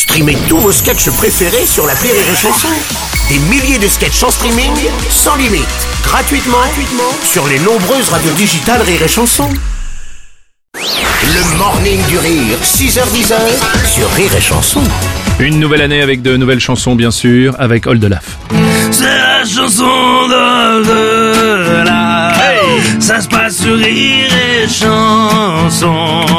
Streamez 0.00 0.38
tous 0.48 0.56
vos 0.56 0.72
sketchs 0.72 1.10
préférés 1.10 1.66
sur 1.66 1.86
la 1.86 1.92
Rire 1.92 2.14
et 2.14 2.34
Chanson. 2.34 2.68
Des 3.28 3.38
milliers 3.50 3.78
de 3.78 3.86
sketchs 3.86 4.22
en 4.22 4.30
streaming, 4.30 4.72
sans 5.10 5.36
limite, 5.36 5.68
gratuitement, 6.02 6.56
gratuitement 6.56 7.12
sur 7.22 7.46
les 7.46 7.58
nombreuses 7.58 8.08
radios 8.08 8.32
digitales 8.32 8.80
Rire 8.80 9.02
et 9.02 9.08
Chanson. 9.08 9.46
Le 10.74 11.58
morning 11.58 12.00
du 12.06 12.16
rire, 12.16 12.56
6h10 12.62 13.34
sur 13.94 14.10
Rire 14.12 14.34
et 14.34 14.40
Chanson. 14.40 14.82
Une 15.38 15.60
nouvelle 15.60 15.82
année 15.82 16.00
avec 16.00 16.22
de 16.22 16.34
nouvelles 16.34 16.60
chansons, 16.60 16.94
bien 16.94 17.10
sûr, 17.10 17.54
avec 17.58 17.86
Oldelaf. 17.86 18.38
C'est 18.92 19.04
la 19.04 19.44
chanson. 19.44 19.84
Ça 23.00 23.20
se 23.20 23.28
passe 23.28 23.62
sur 23.62 23.76
rire 23.76 24.30
et 24.32 24.66
chanson. 24.66 26.29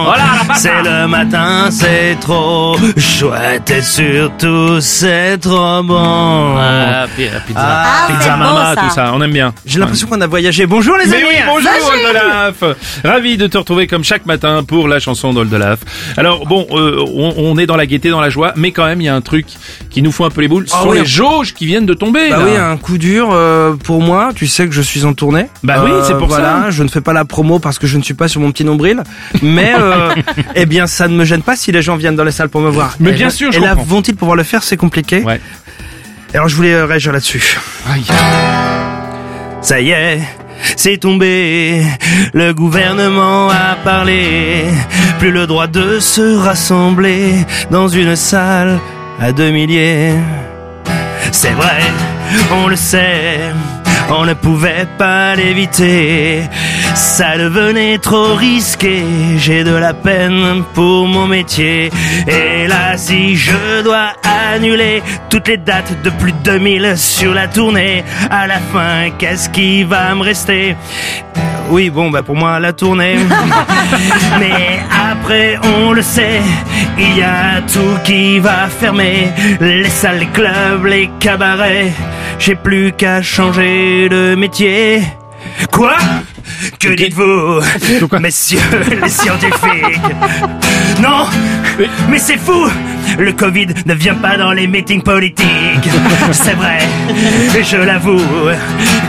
C'est 0.56 0.84
le 0.84 1.08
matin, 1.08 1.70
c'est 1.72 2.18
trop 2.20 2.76
chouette 2.98 3.70
et 3.72 3.82
surtout 3.82 4.80
c'est 4.82 5.38
trop 5.38 5.82
bon. 5.84 6.56
Ah, 6.58 7.06
pizza, 7.16 7.32
Ah, 7.56 8.08
pizza 8.08 8.22
c'est 8.22 8.30
mama, 8.32 8.52
bon, 8.52 8.76
ça. 8.76 8.82
tout 8.88 8.94
ça, 8.96 9.12
on 9.14 9.22
aime 9.22 9.32
bien. 9.32 9.54
J'ai 9.66 9.80
l'impression 9.80 10.08
qu'on 10.08 10.22
a 10.22 10.28
voyagé. 10.28 10.66
Bonjour 10.66 10.98
les 10.98 11.06
Mais 11.08 11.18
amis. 11.18 11.26
oui, 11.30 11.36
bonjour 11.46 11.72
Oldelaf 11.94 12.78
Ravi 13.04 13.38
de 13.38 13.48
te 13.48 13.58
retrouver 13.58 13.88
comme 13.88 14.04
chaque 14.04 14.26
matin 14.26 14.64
pour 14.64 14.88
la 14.88 15.00
chanson 15.00 15.34
d'Oldelaf. 15.34 15.80
Alors 16.18 16.46
bon, 16.46 16.68
euh, 16.72 17.04
on, 17.16 17.34
on 17.38 17.58
est 17.58 17.66
dans 17.66 17.78
la 17.78 17.86
gaieté, 17.86 18.10
dans 18.10 18.22
la 18.22 18.30
joie, 18.30 18.54
mais 18.56 18.72
quand 18.72 18.86
même 18.86 19.02
il 19.02 19.06
y 19.06 19.10
a 19.10 19.16
un 19.16 19.22
truc 19.22 19.46
qui 19.90 20.02
nous 20.02 20.12
fout 20.12 20.26
un 20.26 20.30
peu 20.30 20.42
les 20.42 20.48
boules. 20.48 20.68
Ce 20.68 20.74
Ah 20.78 20.84
sont 20.84 20.90
oui. 20.90 21.00
les 21.00 21.06
jauges 21.06 21.54
qui 21.54 21.66
viennent 21.66 21.86
de 21.86 21.94
tomber. 21.94 22.30
Bah 22.30 22.38
là. 22.38 22.44
oui, 22.46 22.56
un 22.58 22.78
coup 22.78 22.98
dur 22.98 23.30
euh, 23.32 23.74
pour 23.76 24.02
moi. 24.02 24.32
Tu 24.36 24.48
sais 24.48 24.68
que 24.68 24.74
je 24.74 24.82
suis 24.82 25.06
en 25.06 25.14
tournée. 25.14 25.48
Bah 25.64 25.82
oui, 25.84 25.92
c'est 26.04 26.18
pour 26.18 26.28
voilà, 26.28 26.64
ça. 26.64 26.72
Je 26.72 26.84
ne 26.84 26.88
fais 26.88 27.02
pas 27.02 27.14
la 27.14 27.26
promo 27.26 27.60
parce 27.60 27.80
que 27.80 27.88
je 27.88 27.98
ne 27.98 28.04
suis 28.04 28.14
pas 28.14 28.28
sur 28.28 28.42
mon 28.42 28.52
petit 28.52 28.64
nombril. 28.66 29.04
Mais 29.42 29.74
euh, 29.78 29.91
eh 30.56 30.66
bien, 30.66 30.88
ça 30.88 31.08
ne 31.08 31.16
me 31.16 31.26
gêne 31.26 31.42
pas 31.42 31.56
si 31.56 31.72
les 31.72 31.82
gens 31.82 31.96
viennent 31.96 32.16
dans 32.16 32.24
les 32.24 32.32
salles 32.32 32.50
pour 32.50 32.62
me 32.62 32.70
voir. 32.70 32.96
Mais 33.00 33.12
Et 33.12 33.14
bien 33.14 33.26
là- 33.28 33.32
sûr, 33.32 33.52
je 33.52 33.58
Et 33.58 33.62
là, 33.62 33.76
vont-ils 33.76 34.16
pouvoir 34.16 34.36
le 34.36 34.44
faire 34.44 34.64
C'est 34.64 34.78
compliqué. 34.78 35.22
Ouais. 35.24 35.40
Alors, 36.34 36.48
je 36.48 36.56
voulais 36.56 36.74
euh, 36.74 36.86
réagir 36.86 37.12
là-dessus. 37.12 37.60
Aïe. 37.92 38.04
Ça 39.62 39.80
y 39.80 39.92
est, 39.92 40.20
c'est 40.76 40.98
tombé. 40.98 41.84
Le 42.34 42.54
gouvernement 42.54 43.50
a 43.50 43.76
parlé. 43.84 44.64
Plus 45.20 45.32
le 45.32 45.46
droit 45.46 45.68
de 45.68 46.00
se 46.00 46.38
rassembler 46.38 47.36
dans 47.70 47.88
une 47.88 48.16
salle 48.16 48.80
à 49.22 49.32
deux 49.32 49.52
milliers. 49.52 50.14
C'est 51.32 51.52
vrai, 51.52 51.80
on 52.52 52.68
le 52.68 52.76
sait. 52.76 53.52
On 54.14 54.26
ne 54.26 54.34
pouvait 54.34 54.86
pas 54.98 55.36
l'éviter. 55.36 56.44
Ça 56.96 57.38
devenait 57.38 57.98
trop 57.98 58.36
risqué. 58.36 59.04
J'ai 59.38 59.64
de 59.64 59.74
la 59.74 59.94
peine 59.94 60.64
pour 60.74 61.08
mon 61.08 61.28
métier. 61.28 61.90
Et 62.28 62.68
là, 62.68 62.98
si 62.98 63.38
je 63.38 63.82
dois 63.84 64.12
annuler 64.54 65.02
toutes 65.30 65.48
les 65.48 65.58
dates 65.58 66.02
de 66.04 66.10
plus 66.10 66.34
de 66.34 66.38
2000 66.44 66.98
sur 66.98 67.34
la 67.34 67.48
tournée, 67.48 68.04
à 68.30 68.48
la 68.48 68.60
fin, 68.60 69.12
qu'est-ce 69.18 69.50
qui 69.50 69.84
va 69.84 70.14
me 70.14 70.24
rester? 70.24 70.76
Oui, 71.70 71.90
bon, 71.90 72.10
bah 72.10 72.22
pour 72.22 72.36
moi, 72.36 72.60
la 72.60 72.74
tournée. 72.74 73.16
Mais 74.40 74.82
après, 75.10 75.58
on 75.78 75.94
le 75.94 76.02
sait, 76.02 76.42
il 76.98 77.18
y 77.18 77.24
a 77.24 77.62
tout 77.62 77.98
qui 78.04 78.40
va 78.40 78.68
fermer. 78.68 79.30
Les 79.62 79.90
salles, 79.90 80.20
les 80.20 80.28
clubs, 80.28 80.86
les 80.86 81.10
cabarets. 81.20 81.94
J'ai 82.44 82.56
plus 82.56 82.92
qu'à 82.92 83.22
changer 83.22 84.10
de 84.10 84.34
métier. 84.34 85.04
Quoi? 85.72 85.96
Que 86.80 86.96
dites-vous, 86.96 87.62
messieurs 88.20 88.60
les 89.00 89.10
scientifiques. 89.10 90.02
Non 91.00 91.28
Mais 92.10 92.18
c'est 92.18 92.38
fou 92.38 92.68
Le 93.18 93.34
Covid 93.34 93.68
ne 93.86 93.94
vient 93.94 94.16
pas 94.16 94.38
dans 94.38 94.52
les 94.52 94.68
meetings 94.68 95.04
politiques. 95.04 95.90
C'est 96.32 96.54
vrai, 96.54 96.80
je 97.62 97.78
l'avoue. 97.78 98.22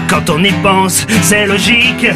Quand 0.08 0.28
on 0.28 0.42
y 0.44 0.52
pense, 0.62 1.06
c'est 1.22 1.46
logique. 1.46 2.06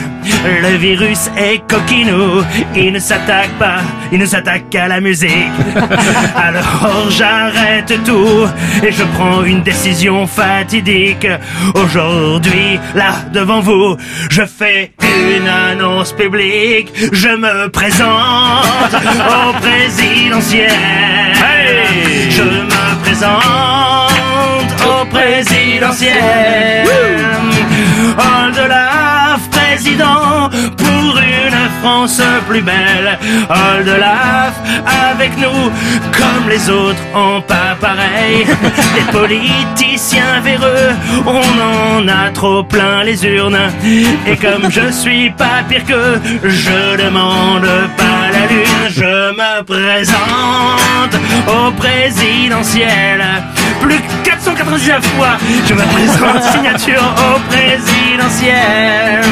Le 0.62 0.76
virus 0.76 1.30
est 1.36 1.62
coquinou. 1.66 2.42
Il 2.74 2.92
ne 2.92 2.98
s'attaque 2.98 3.50
pas, 3.58 3.78
il 4.12 4.18
ne 4.18 4.26
s'attaque 4.26 4.68
qu'à 4.70 4.86
la 4.88 5.00
musique. 5.00 5.30
Alors 6.36 7.10
j'arrête 7.10 7.92
tout 8.04 8.46
et 8.82 8.92
je 8.92 9.02
prends 9.16 9.44
une 9.44 9.62
décision 9.62 10.26
fatidique. 10.26 11.26
Aujourd'hui, 11.74 12.78
là, 12.94 13.14
devant 13.32 13.60
vous, 13.60 13.96
je 14.30 14.42
fais 14.42 14.92
une 15.02 15.48
annonce 15.48 16.12
publique. 16.12 16.92
Je 17.12 17.28
me 17.28 17.68
présente 17.68 18.94
au 18.94 19.52
présidentiel. 19.60 21.35
Présente 23.18 24.12
au 24.84 25.06
présidentiel. 25.06 26.86
Oldelaf, 28.18 29.40
président, 29.50 30.50
pour 30.76 30.85
une 30.85 30.85
Plus 32.48 32.62
belle. 32.62 33.18
Oldelaf, 33.50 34.54
avec 35.10 35.36
nous, 35.38 35.72
comme 36.12 36.48
les 36.48 36.70
autres 36.70 37.02
ont 37.14 37.40
pas 37.40 37.74
pareil. 37.80 38.46
Les 38.96 39.12
politiciens 39.12 40.40
véreux, 40.44 40.94
on 41.26 41.98
en 41.98 42.06
a 42.06 42.30
trop 42.32 42.62
plein 42.62 43.02
les 43.02 43.24
urnes. 43.26 43.58
Et 44.24 44.36
comme 44.36 44.70
je 44.70 44.92
suis 44.92 45.30
pas 45.30 45.64
pire 45.68 45.84
que, 45.84 46.20
je 46.44 46.96
demande 47.04 47.66
pas 47.96 48.30
la 48.32 48.46
lune. 48.46 48.88
Je 48.88 49.32
me 49.32 49.62
présente 49.64 51.14
au 51.48 51.72
présidentiel. 51.72 53.24
Plus 53.80 53.96
que 53.96 54.24
499 54.24 55.04
fois, 55.16 55.38
je 55.68 55.74
me 55.74 55.82
présente 55.82 56.42
signature 56.52 57.02
au 57.02 57.40
présidentiel. 57.50 59.22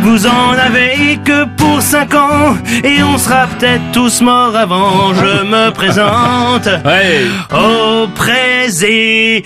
Vous 0.00 0.26
en 0.26 0.52
avez 0.52 1.18
que 1.24 1.44
pour 1.56 1.80
5 1.82 2.14
ans 2.14 2.56
et 2.82 3.02
on 3.02 3.18
sera 3.18 3.46
peut-être 3.46 3.82
tous 3.92 4.20
morts 4.22 4.56
avant. 4.56 5.12
Je 5.14 5.44
me 5.44 5.70
présente 5.80 6.66
Ouais. 6.84 7.26
au 7.52 8.08
président 8.08 9.42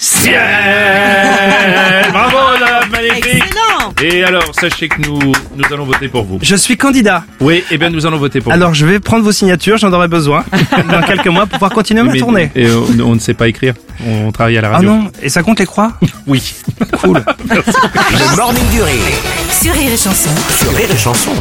ciel. 0.00 0.34
Bravo 2.12 2.36
Oldelaf, 2.52 2.88
magnifique 2.90 3.26
Excellent 3.26 3.92
Et 4.02 4.24
alors, 4.24 4.50
sachez 4.58 4.88
que 4.88 5.00
nous, 5.02 5.18
nous 5.20 5.64
allons 5.72 5.84
voter 5.84 6.08
pour 6.08 6.24
vous. 6.24 6.38
Je 6.42 6.56
suis 6.56 6.76
candidat. 6.76 7.22
Oui, 7.40 7.62
eh 7.70 7.76
bien 7.78 7.90
nous 7.90 8.06
allons 8.06 8.18
voter 8.18 8.40
pour 8.40 8.52
Alors 8.52 8.72
je 8.74 8.86
vais 8.86 8.98
prendre 8.98 9.22
vos 9.24 9.32
signatures, 9.32 9.76
j'en 9.76 9.92
aurai 9.92 10.08
besoin 10.08 10.44
dans 10.90 11.02
quelques 11.02 11.26
mois 11.28 11.42
pour 11.46 11.52
pouvoir 11.58 11.72
continuer 11.72 12.00
vous. 12.00 12.06
ma 12.08 12.12
Mais- 12.14 12.18
tournée. 12.18 12.50
Et 12.56 12.70
on, 12.70 12.86
on 13.10 13.14
ne 13.14 13.20
sait 13.20 13.34
pas 13.34 13.46
écrire. 13.48 13.74
On 14.06 14.32
travaille 14.32 14.56
à 14.58 14.62
la 14.62 14.68
Ah 14.68 14.72
radio. 14.72 14.90
non, 14.90 15.10
et 15.22 15.28
ça 15.28 15.42
compte 15.42 15.58
les 15.60 15.66
croix 15.66 15.92
Oui. 16.26 16.42
Cool. 17.02 17.22
Le 17.50 18.36
morning 18.36 18.68
du 18.70 18.82
rire 18.82 18.94
Sur 19.60 19.74
Rire 19.74 19.92
et 19.92 19.96
Chanson. 19.98 20.30
sur 20.58 20.74
Rire 20.74 20.88
et 20.90 20.96
Chanson. 20.96 21.32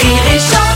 Rire 0.00 0.22
et 0.34 0.38
Chanson 0.38 0.71